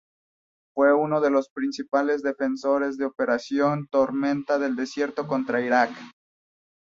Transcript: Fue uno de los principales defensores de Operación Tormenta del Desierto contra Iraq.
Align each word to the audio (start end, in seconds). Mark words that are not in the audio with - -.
Fue 0.73 0.95
uno 0.95 1.21
de 1.21 1.29
los 1.29 1.49
principales 1.49 2.23
defensores 2.23 2.97
de 2.97 3.05
Operación 3.05 3.85
Tormenta 3.87 4.57
del 4.57 4.75
Desierto 4.75 5.27
contra 5.27 5.61
Iraq. 5.61 5.91